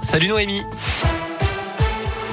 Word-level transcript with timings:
Salut 0.00 0.28
Noémie. 0.28 0.62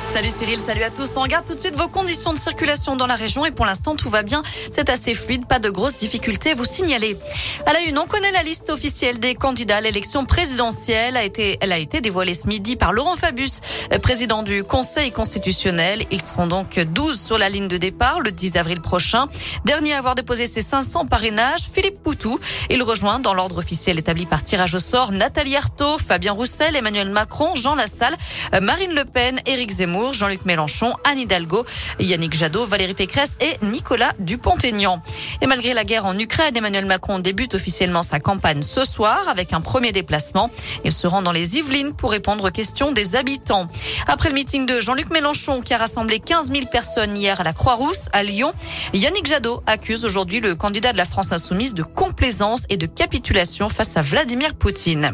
Salut 0.06 0.30
Cyril, 0.30 0.60
salut 0.60 0.84
à 0.84 0.92
tous. 0.92 1.18
On 1.18 1.22
regarde 1.22 1.46
tout 1.46 1.56
de 1.56 1.60
suite 1.60 1.76
vos 1.76 1.88
conditions 1.88 2.34
de 2.34 2.38
circulation 2.38 2.96
dans 2.96 3.08
la 3.08 3.16
région 3.16 3.46
et 3.46 3.52
pour 3.52 3.66
l'instant 3.66 3.96
tout 3.96 4.10
va 4.10 4.22
bien. 4.22 4.44
C'est 4.70 4.90
assez 4.90 5.16
fluide, 5.16 5.48
pas 5.48 5.60
de 5.60 5.70
grosses 5.70 5.96
difficultés 5.96 6.52
à 6.52 6.54
vous 6.54 6.66
signaler. 6.66 7.18
À 7.66 7.74
la 7.74 7.82
une, 7.82 7.98
on 7.98 8.06
connaît 8.06 8.32
la 8.32 8.44
liste 8.44 8.70
officielle 8.70 9.18
des 9.20 9.34
candidats 9.34 9.78
à 9.78 9.82
l'élection 9.82 10.26
présidentielle. 10.26 11.18
A 11.18 11.24
été, 11.24 11.58
elle 11.62 11.72
a 11.72 11.80
été 11.80 12.00
dévoilée 12.00 12.36
ce 12.36 12.48
midi 12.48 12.76
par 12.76 12.94
Laurent 12.94 13.16
Fabius, 13.16 13.62
président 14.04 14.44
du 14.44 14.64
Conseil 14.64 15.12
constitutionnel. 15.12 16.04
Ils 16.12 16.22
seront 16.22 16.48
donc 16.48 16.80
12 16.80 17.20
sur 17.20 17.38
la 17.40 17.50
ligne 17.50 17.68
de 17.68 17.78
départ 17.78 18.20
le 18.20 18.32
10 18.32 18.58
avril 18.58 18.82
prochain. 18.82 19.28
Dernier 19.66 19.94
à 19.94 20.00
avoir 20.00 20.16
déposé 20.16 20.46
ses 20.46 20.62
500 20.62 21.08
parrainages, 21.08 21.70
Philippe 21.74 22.04
Poutou. 22.04 22.40
Il 22.70 22.84
rejoint 22.84 23.20
dans 23.20 23.34
l'ordre 23.34 23.58
officiel 23.58 23.98
établi 23.98 24.28
par 24.28 24.44
tirage 24.44 24.76
au 24.76 24.80
sort 24.80 25.12
Nathalie 25.12 25.56
Arthaud, 25.56 25.98
Fabien 25.98 26.34
Roussel, 26.34 26.76
Emmanuel 26.76 27.10
Macron, 27.10 27.56
Jean 27.56 27.74
Lassalle, 27.74 28.16
Marine 28.62 28.94
Le 28.94 29.06
Pen, 29.06 29.40
Éric 29.48 29.72
Zemmour. 29.72 29.93
Jean-Luc 30.14 30.46
Mélenchon, 30.46 30.94
Anne 31.04 31.20
Hidalgo, 31.20 31.66
Yannick 32.00 32.34
Jadot, 32.34 32.66
Valérie 32.66 32.94
Pécresse 32.94 33.38
et 33.40 33.58
Nicolas 33.64 34.12
Dupont-Aignan. 34.20 35.02
Et 35.42 35.48
malgré 35.48 35.74
la 35.74 35.84
guerre 35.84 36.06
en 36.06 36.18
Ukraine, 36.18 36.56
Emmanuel 36.58 36.86
Macron 36.86 37.20
débute 37.20 37.56
officiellement 37.56 38.04
sa 38.04 38.20
campagne 38.20 38.62
ce 38.62 38.84
soir 38.84 39.28
avec 39.30 39.54
un 39.54 39.62
premier 39.62 39.92
déplacement. 39.92 40.50
Il 40.84 40.92
se 40.92 41.08
rend 41.08 41.22
dans 41.22 41.32
les 41.32 41.58
Yvelines 41.58 41.94
pour 41.94 42.12
répondre 42.12 42.48
aux 42.48 42.52
questions 42.52 42.92
des 42.92 43.16
habitants. 43.16 43.68
Après 44.08 44.30
le 44.30 44.36
meeting 44.36 44.66
de 44.66 44.80
Jean-Luc 44.80 45.10
Mélenchon 45.12 45.62
qui 45.62 45.74
a 45.74 45.78
rassemblé 45.78 46.20
15 46.20 46.52
000 46.52 46.66
personnes 46.72 47.16
hier 47.16 47.40
à 47.40 47.44
la 47.44 47.54
Croix-Rousse 47.54 48.10
à 48.14 48.24
Lyon, 48.24 48.54
Yannick 48.94 49.28
Jadot 49.28 49.62
accuse 49.68 50.06
aujourd'hui 50.06 50.40
le 50.40 50.56
candidat 50.56 50.92
de 50.92 50.98
la 50.98 51.06
France 51.06 51.32
insoumise 51.32 51.74
de 51.74 51.84
complaisance 51.84 52.66
et 52.70 52.78
de 52.78 52.86
capitulation 52.86 53.70
face 53.70 53.96
à 53.98 54.02
Vladimir 54.02 54.56
Poutine. 54.56 55.14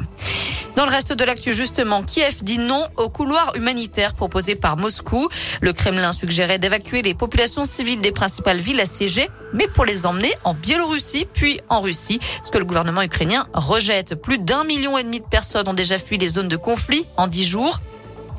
Dans 0.80 0.86
le 0.86 0.92
reste 0.92 1.12
de 1.12 1.26
l'actu, 1.26 1.52
justement, 1.52 2.04
Kiev 2.04 2.42
dit 2.42 2.58
non 2.58 2.88
au 2.96 3.10
couloir 3.10 3.52
humanitaire 3.58 4.14
proposé 4.14 4.56
par 4.56 4.78
Moscou. 4.78 5.28
Le 5.60 5.74
Kremlin 5.74 6.14
suggérait 6.14 6.58
d'évacuer 6.58 7.02
les 7.02 7.14
populations 7.14 7.66
civiles 7.66 8.00
des 8.00 8.14
principales 8.14 8.60
villes 8.60 8.80
assiégées, 8.80 9.30
mais 9.52 9.68
pour 9.68 9.84
les 9.84 10.06
emmener 10.06 10.32
en 10.46 10.54
Biélorussie, 10.54 11.28
puis 11.34 11.60
en 11.68 11.82
Russie, 11.82 12.22
ce 12.46 12.50
que 12.50 12.58
le 12.58 12.64
gouvernement 12.64 13.02
ukrainien 13.02 13.46
rejette. 13.54 14.16
Plus 14.16 14.38
d'un 14.38 14.64
million 14.64 14.98
et 14.98 15.04
demi 15.04 15.20
de 15.20 15.26
personnes 15.26 15.68
ont 15.68 15.74
déjà 15.74 15.98
fui 15.98 16.18
les 16.18 16.30
zones 16.30 16.48
de 16.48 16.56
conflit 16.56 17.06
en 17.18 17.28
dix 17.28 17.44
jours 17.44 17.82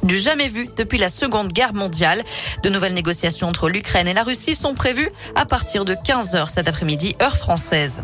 du 0.02 0.16
jamais 0.16 0.48
vu 0.48 0.68
depuis 0.76 0.98
la 0.98 1.08
Seconde 1.08 1.52
Guerre 1.52 1.74
mondiale. 1.74 2.22
De 2.62 2.68
nouvelles 2.68 2.94
négociations 2.94 3.48
entre 3.48 3.68
l'Ukraine 3.68 4.08
et 4.08 4.14
la 4.14 4.22
Russie 4.22 4.54
sont 4.54 4.74
prévues 4.74 5.10
à 5.34 5.46
partir 5.46 5.84
de 5.84 5.94
15 5.94 6.34
heures 6.34 6.48
cet 6.48 6.68
après-midi, 6.68 7.16
heure 7.20 7.36
française. 7.36 8.02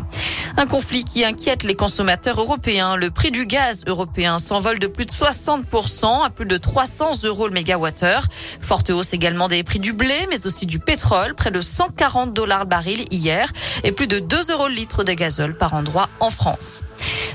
Un 0.59 0.65
conflit 0.65 1.03
qui 1.03 1.23
inquiète 1.23 1.61
les 1.61 1.75
consommateurs 1.75 2.39
européens. 2.39 2.95
Le 2.95 3.11
prix 3.11 3.29
du 3.29 3.45
gaz 3.45 3.83
européen 3.85 4.39
s'envole 4.39 4.79
de 4.79 4.87
plus 4.87 5.05
de 5.05 5.11
60% 5.11 6.25
à 6.25 6.31
plus 6.31 6.47
de 6.47 6.57
300 6.57 7.25
euros 7.25 7.47
le 7.47 7.53
mégawattheure. 7.53 8.25
Forte 8.59 8.89
hausse 8.89 9.13
également 9.13 9.49
des 9.49 9.61
prix 9.61 9.77
du 9.77 9.93
blé, 9.93 10.15
mais 10.31 10.47
aussi 10.47 10.65
du 10.65 10.79
pétrole, 10.79 11.35
près 11.35 11.51
de 11.51 11.61
140 11.61 12.33
dollars 12.33 12.61
le 12.61 12.69
baril 12.69 13.05
hier 13.11 13.53
et 13.83 13.91
plus 13.91 14.07
de 14.07 14.17
2 14.17 14.51
euros 14.51 14.67
le 14.67 14.73
litre 14.73 15.03
de 15.03 15.13
gazole 15.13 15.55
par 15.55 15.75
endroit 15.75 16.09
en 16.19 16.31
France. 16.31 16.81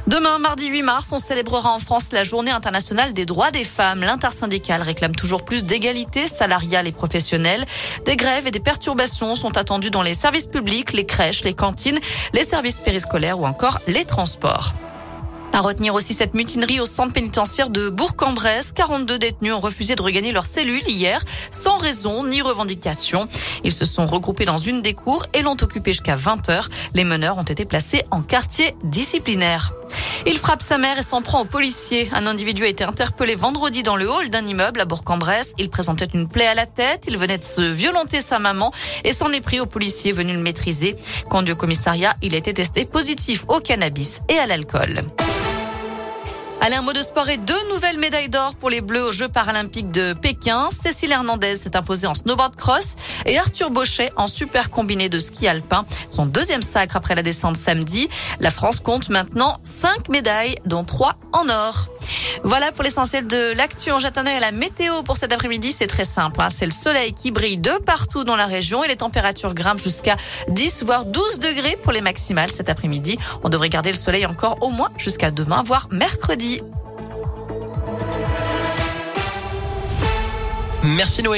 Demain, 0.08 0.38
mardi 0.38 0.66
8 0.66 0.82
mars, 0.82 1.12
on 1.12 1.18
célébrera 1.18 1.70
en 1.70 1.78
France 1.78 2.10
la 2.10 2.24
journée 2.24 2.50
internationale 2.50 3.12
des 3.12 3.24
droits 3.24 3.52
des 3.52 3.62
femmes. 3.62 4.00
L'intersyndicale 4.00 4.82
réclame 4.82 5.14
toujours 5.14 5.44
plus 5.44 5.64
d'égalité 5.64 6.26
salariale 6.26 6.88
et 6.88 6.92
professionnelle. 6.92 7.64
Des 8.04 8.16
grèves 8.16 8.48
et 8.48 8.50
des 8.50 8.60
perturbations 8.60 9.36
sont 9.36 9.56
attendues 9.56 9.90
dans 9.90 10.02
les 10.02 10.14
services 10.14 10.46
publics, 10.46 10.92
les 10.92 11.06
crèches, 11.06 11.44
les 11.44 11.54
cantines, 11.54 12.00
les 12.32 12.42
services 12.42 12.80
périscolaires 12.80 13.38
ou 13.38 13.46
encore 13.46 13.78
les 13.86 14.04
transports. 14.04 14.74
À 15.54 15.60
retenir 15.60 15.94
aussi 15.94 16.14
cette 16.14 16.32
mutinerie 16.32 16.80
au 16.80 16.86
centre 16.86 17.12
pénitentiaire 17.12 17.68
de 17.68 17.90
Bourg-en-Bresse. 17.90 18.72
42 18.72 19.18
détenus 19.18 19.52
ont 19.52 19.60
refusé 19.60 19.94
de 19.94 20.02
regagner 20.02 20.32
leur 20.32 20.46
cellule 20.46 20.82
hier, 20.88 21.22
sans 21.50 21.76
raison 21.76 22.24
ni 22.24 22.40
revendication. 22.40 23.28
Ils 23.62 23.72
se 23.72 23.84
sont 23.84 24.06
regroupés 24.06 24.46
dans 24.46 24.56
une 24.56 24.80
des 24.80 24.94
cours 24.94 25.26
et 25.34 25.42
l'ont 25.42 25.56
occupé 25.60 25.92
jusqu'à 25.92 26.16
20 26.16 26.48
heures. 26.48 26.70
Les 26.94 27.04
meneurs 27.04 27.36
ont 27.36 27.42
été 27.42 27.66
placés 27.66 28.04
en 28.10 28.22
quartier 28.22 28.74
disciplinaire. 28.82 29.74
Il 30.24 30.38
frappe 30.38 30.62
sa 30.62 30.78
mère 30.78 30.98
et 30.98 31.02
s'en 31.02 31.20
prend 31.20 31.42
au 31.42 31.44
policier. 31.44 32.08
Un 32.14 32.26
individu 32.26 32.64
a 32.64 32.68
été 32.68 32.84
interpellé 32.84 33.34
vendredi 33.34 33.82
dans 33.82 33.96
le 33.96 34.10
hall 34.10 34.30
d'un 34.30 34.46
immeuble 34.46 34.80
à 34.80 34.86
Bourg-en-Bresse. 34.86 35.52
Il 35.58 35.68
présentait 35.68 36.08
une 36.14 36.28
plaie 36.28 36.46
à 36.46 36.54
la 36.54 36.64
tête. 36.64 37.04
Il 37.08 37.18
venait 37.18 37.36
de 37.36 37.44
se 37.44 37.60
violenter 37.60 38.22
sa 38.22 38.38
maman 38.38 38.72
et 39.04 39.12
s'en 39.12 39.30
est 39.32 39.42
pris 39.42 39.60
au 39.60 39.66
policier 39.66 40.12
venu 40.12 40.32
le 40.32 40.38
maîtriser. 40.38 40.96
Conduit 41.28 41.52
au 41.52 41.56
commissariat, 41.56 42.14
il 42.22 42.34
a 42.34 42.38
été 42.38 42.54
testé 42.54 42.86
positif 42.86 43.44
au 43.48 43.60
cannabis 43.60 44.22
et 44.30 44.38
à 44.38 44.46
l'alcool. 44.46 45.02
Allez, 46.64 46.76
un 46.76 46.82
mot 46.82 46.94
sport 46.94 47.28
et 47.28 47.38
deux 47.38 47.58
nouvelles 47.74 47.98
médailles 47.98 48.28
d'or 48.28 48.54
pour 48.54 48.70
les 48.70 48.80
Bleus 48.80 49.02
aux 49.02 49.10
Jeux 49.10 49.26
paralympiques 49.26 49.90
de 49.90 50.12
Pékin. 50.12 50.68
Cécile 50.70 51.10
Hernandez 51.10 51.56
s'est 51.56 51.74
imposée 51.74 52.06
en 52.06 52.14
snowboard 52.14 52.54
cross 52.54 52.94
et 53.26 53.36
Arthur 53.36 53.70
Bauchet 53.70 54.12
en 54.14 54.28
super 54.28 54.70
combiné 54.70 55.08
de 55.08 55.18
ski 55.18 55.48
alpin. 55.48 55.84
Son 56.08 56.24
deuxième 56.24 56.62
sacre 56.62 56.94
après 56.94 57.16
la 57.16 57.24
descente 57.24 57.56
samedi. 57.56 58.08
La 58.38 58.50
France 58.52 58.78
compte 58.78 59.08
maintenant 59.08 59.58
cinq 59.64 60.08
médailles, 60.08 60.54
dont 60.64 60.84
trois 60.84 61.16
en 61.32 61.48
or. 61.48 61.88
Voilà 62.44 62.72
pour 62.72 62.84
l'essentiel 62.84 63.26
de 63.26 63.52
l'actu. 63.54 63.90
En 63.92 63.98
jetant 63.98 64.24
à 64.24 64.40
la 64.40 64.52
météo 64.52 65.02
pour 65.02 65.16
cet 65.16 65.32
après-midi, 65.32 65.72
c'est 65.72 65.86
très 65.86 66.04
simple. 66.04 66.40
Hein. 66.40 66.50
C'est 66.50 66.66
le 66.66 66.72
soleil 66.72 67.12
qui 67.12 67.30
brille 67.30 67.58
de 67.58 67.72
partout 67.84 68.24
dans 68.24 68.36
la 68.36 68.46
région 68.46 68.84
et 68.84 68.88
les 68.88 68.96
températures 68.96 69.54
grimpent 69.54 69.82
jusqu'à 69.82 70.16
10 70.48 70.84
voire 70.84 71.04
12 71.04 71.38
degrés 71.38 71.78
pour 71.82 71.92
les 71.92 72.00
maximales 72.00 72.50
cet 72.50 72.68
après-midi. 72.68 73.18
On 73.42 73.48
devrait 73.48 73.70
garder 73.70 73.90
le 73.90 73.98
soleil 73.98 74.26
encore 74.26 74.62
au 74.62 74.70
moins 74.70 74.90
jusqu'à 74.98 75.30
demain, 75.30 75.62
voire 75.64 75.88
mercredi. 75.90 76.60
Merci 80.82 81.22
Noémie. 81.22 81.30